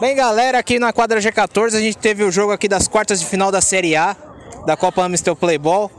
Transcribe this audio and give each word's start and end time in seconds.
Bem, 0.00 0.16
galera, 0.16 0.58
aqui 0.58 0.78
na 0.78 0.92
quadra 0.92 1.20
G14 1.20 1.74
a 1.76 1.80
gente 1.80 1.96
teve 1.96 2.24
o 2.24 2.30
jogo 2.30 2.52
aqui 2.52 2.66
das 2.66 2.88
quartas 2.88 3.20
de 3.20 3.26
final 3.26 3.52
da 3.52 3.60
Série 3.60 3.94
A 3.94 4.16
da 4.66 4.76
Copa 4.76 5.04
Amistel 5.04 5.36
Playball. 5.36 5.90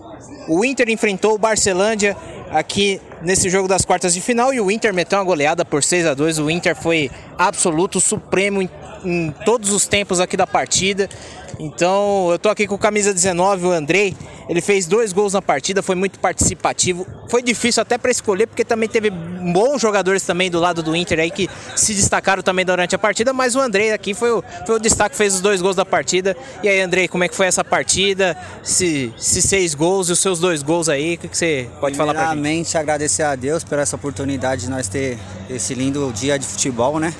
O 0.49 0.65
Inter 0.65 0.89
enfrentou 0.89 1.35
o 1.35 1.37
Barcelândia 1.37 2.17
aqui 2.51 2.99
nesse 3.21 3.49
jogo 3.49 3.67
das 3.67 3.85
quartas 3.85 4.13
de 4.13 4.19
final 4.19 4.53
e 4.53 4.59
o 4.59 4.69
Inter 4.69 4.93
meteu 4.93 5.17
uma 5.17 5.23
goleada 5.23 5.63
por 5.63 5.81
6 5.81 6.07
a 6.07 6.13
2. 6.13 6.39
O 6.39 6.49
Inter 6.49 6.75
foi 6.75 7.09
absoluto, 7.37 8.01
supremo 8.01 8.61
em, 8.61 8.69
em 9.03 9.31
todos 9.45 9.71
os 9.71 9.87
tempos 9.87 10.19
aqui 10.19 10.35
da 10.35 10.45
partida. 10.45 11.09
Então, 11.57 12.29
eu 12.31 12.37
tô 12.37 12.49
aqui 12.49 12.67
com 12.67 12.77
camisa 12.77 13.13
19, 13.13 13.67
o 13.67 13.71
Andrei. 13.71 14.15
Ele 14.47 14.61
fez 14.61 14.85
dois 14.85 15.11
gols 15.11 15.33
na 15.33 15.41
partida, 15.41 15.81
foi 15.81 15.95
muito 15.95 16.19
participativo. 16.19 17.05
Foi 17.29 17.41
difícil 17.41 17.81
até 17.81 17.97
para 17.97 18.11
escolher, 18.11 18.47
porque 18.47 18.63
também 18.63 18.87
teve 18.87 19.09
bons 19.09 19.81
jogadores 19.81 20.23
também 20.23 20.51
do 20.51 20.59
lado 20.59 20.83
do 20.83 20.95
Inter 20.95 21.19
aí 21.19 21.31
que 21.31 21.49
se 21.75 21.93
destacaram 21.93 22.43
também 22.43 22.63
durante 22.63 22.95
a 22.95 22.99
partida, 22.99 23.33
mas 23.33 23.55
o 23.55 23.59
Andrei 23.59 23.91
aqui 23.91 24.13
foi 24.13 24.31
o, 24.31 24.43
foi 24.65 24.75
o 24.75 24.79
destaque, 24.79 25.15
fez 25.15 25.35
os 25.35 25.41
dois 25.41 25.61
gols 25.61 25.75
da 25.75 25.85
partida. 25.85 26.37
E 26.61 26.69
aí, 26.69 26.79
Andrei, 26.79 27.07
como 27.07 27.23
é 27.23 27.27
que 27.27 27.35
foi 27.35 27.47
essa 27.47 27.63
partida? 27.63 28.37
Se, 28.61 29.13
se 29.17 29.41
seis 29.41 29.73
gols 29.73 30.09
e 30.09 30.11
os 30.11 30.19
seus 30.19 30.39
dois 30.39 30.61
gols 30.61 30.89
aí, 30.89 31.15
o 31.15 31.17
que, 31.17 31.27
que 31.27 31.37
você 31.37 31.67
pode 31.79 31.97
falar 31.97 32.13
pra 32.13 32.23
gente? 32.23 32.31
Primeiramente, 32.33 32.77
agradecer 32.77 33.23
a 33.23 33.35
Deus 33.35 33.63
por 33.63 33.79
essa 33.79 33.95
oportunidade 33.95 34.63
de 34.63 34.69
nós 34.69 34.87
ter 34.87 35.17
esse 35.49 35.73
lindo 35.73 36.11
dia 36.13 36.37
de 36.37 36.45
futebol, 36.45 36.99
né? 36.99 37.13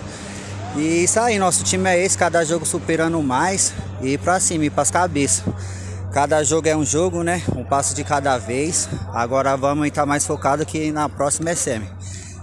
E 0.75 1.03
isso 1.05 1.19
aí, 1.19 1.39
nosso 1.39 1.63
time 1.63 1.89
é 1.89 2.03
esse, 2.03 2.17
cada 2.17 2.43
jogo 2.43 2.65
superando 2.65 3.21
mais 3.23 3.73
e 4.01 4.17
pra 4.17 4.39
cima, 4.39 4.65
e 4.65 4.69
pras 4.69 4.91
cabeças. 4.91 5.43
Cada 6.15 6.41
jogo 6.45 6.65
é 6.69 6.73
um 6.77 6.85
jogo, 6.85 7.23
né? 7.23 7.43
Um 7.57 7.65
passo 7.65 7.93
de 7.93 8.01
cada 8.01 8.37
vez. 8.37 8.87
Agora 9.13 9.57
vamos 9.57 9.85
estar 9.85 10.05
mais 10.05 10.25
focado 10.25 10.65
que 10.65 10.89
na 10.89 11.09
próxima 11.09 11.49
é 11.49 11.55
semi. 11.55 11.89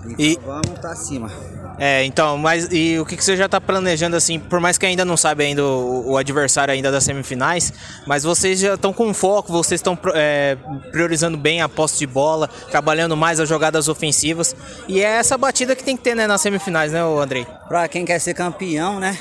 Então 0.05 0.15
E- 0.19 0.39
vamos 0.45 0.79
pra 0.79 0.95
cima. 0.95 1.31
É, 1.79 2.05
então, 2.05 2.37
mas 2.37 2.69
e 2.71 2.99
o 2.99 3.07
que, 3.07 3.17
que 3.17 3.25
você 3.25 3.35
já 3.35 3.49
tá 3.49 3.59
planejando 3.59 4.15
assim, 4.15 4.39
por 4.39 4.61
mais 4.61 4.77
que 4.77 4.85
ainda 4.85 5.07
não 5.07 5.17
sabe 5.17 5.45
ainda 5.45 5.65
o, 5.65 6.11
o 6.11 6.17
adversário 6.19 6.75
ainda 6.75 6.93
das 6.93 7.03
semifinais, 7.03 7.73
mas 8.07 8.25
vocês 8.25 8.61
já 8.61 8.75
estão 8.75 8.93
com 8.93 9.15
foco, 9.15 9.51
vocês 9.51 9.79
estão 9.81 9.99
é, 10.15 10.59
priorizando 10.91 11.39
bem 11.39 11.63
a 11.63 11.69
posse 11.69 11.99
de 11.99 12.07
bola, 12.07 12.51
trabalhando 12.71 13.17
mais 13.17 13.41
as 13.41 13.49
jogadas 13.49 13.89
ofensivas. 13.89 14.55
E 14.87 15.01
é 15.01 15.17
essa 15.17 15.39
batida 15.39 15.75
que 15.75 15.83
tem 15.83 15.97
que 15.97 16.03
ter, 16.03 16.15
né, 16.15 16.27
nas 16.27 16.43
semifinais, 16.43 16.93
né, 16.93 17.01
Andrei? 17.01 17.47
Pra 17.67 17.89
quem 17.89 18.05
quer 18.05 18.19
ser 18.19 18.35
campeão, 18.35 19.01
né? 19.01 19.19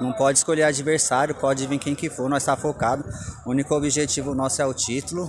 Não 0.00 0.12
pode 0.12 0.38
escolher 0.38 0.64
adversário, 0.64 1.34
pode 1.34 1.66
vir 1.66 1.78
quem 1.78 1.94
que 1.94 2.10
for, 2.10 2.28
nós 2.28 2.44
tá 2.44 2.54
focado. 2.56 3.04
O 3.46 3.50
único 3.50 3.74
objetivo 3.74 4.34
nosso 4.34 4.60
é 4.60 4.66
o 4.66 4.74
título. 4.74 5.28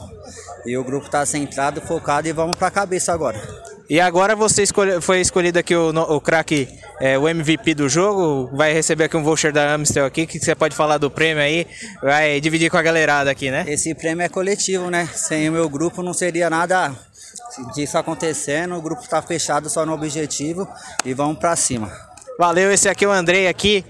E 0.65 0.77
o 0.77 0.83
grupo 0.83 1.09
tá 1.09 1.25
centrado, 1.25 1.79
focado 1.81 2.27
e 2.27 2.33
vamos 2.33 2.57
pra 2.57 2.69
cabeça 2.69 3.13
agora. 3.13 3.41
E 3.89 4.01
agora 4.01 4.35
você 4.35 4.63
escolhe- 4.63 4.99
foi 4.99 5.21
escolhido 5.21 5.57
aqui 5.57 5.73
o, 5.73 5.89
o 5.91 6.19
craque, 6.19 6.67
é, 6.99 7.17
o 7.17 7.25
MVP 7.29 7.73
do 7.73 7.87
jogo, 7.87 8.49
vai 8.53 8.73
receber 8.73 9.05
aqui 9.05 9.15
um 9.15 9.23
voucher 9.23 9.53
da 9.53 9.73
Amstel 9.73 10.05
aqui, 10.05 10.27
que 10.27 10.37
você 10.37 10.53
pode 10.53 10.75
falar 10.75 10.97
do 10.97 11.09
prêmio 11.09 11.41
aí, 11.41 11.65
vai 12.01 12.41
dividir 12.41 12.69
com 12.69 12.75
a 12.75 12.81
galerada 12.81 13.31
aqui, 13.31 13.49
né? 13.49 13.63
Esse 13.65 13.95
prêmio 13.95 14.25
é 14.25 14.27
coletivo, 14.27 14.89
né? 14.89 15.07
Sem 15.13 15.47
o 15.47 15.53
meu 15.53 15.69
grupo 15.69 16.03
não 16.03 16.13
seria 16.13 16.49
nada 16.49 16.93
disso 17.73 17.97
acontecendo. 17.97 18.75
O 18.75 18.81
grupo 18.81 19.07
tá 19.07 19.21
fechado 19.21 19.69
só 19.69 19.85
no 19.85 19.93
objetivo 19.93 20.67
e 21.05 21.13
vamos 21.13 21.37
pra 21.39 21.55
cima. 21.55 21.89
Valeu, 22.37 22.69
esse 22.71 22.89
aqui 22.89 23.05
é 23.05 23.07
o 23.07 23.11
Andrei 23.11 23.47
aqui, 23.47 23.85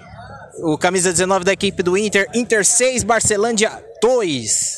o 0.60 0.78
camisa 0.78 1.12
19 1.12 1.46
da 1.46 1.54
equipe 1.54 1.84
do 1.84 1.98
Inter, 1.98 2.28
Inter 2.34 2.66
6, 2.66 3.04
Barcelândia 3.04 3.72
2. 4.02 4.78